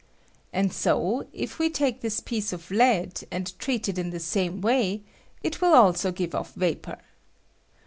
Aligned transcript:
And 0.51 0.73
so, 0.73 1.27
if 1.31 1.59
we 1.59 1.69
take 1.69 2.01
this 2.01 2.19
piece 2.21 2.51
of 2.53 2.71
lead 2.71 3.21
and 3.29 3.53
treat 3.59 3.87
it 3.87 3.99
in 3.99 4.09
the 4.09 4.19
same 4.19 4.59
way, 4.59 5.03
it 5.43 5.61
will 5.61 5.75
also 5.75 6.11
give 6.11 6.33
off 6.33 6.55
vapor. 6.55 6.97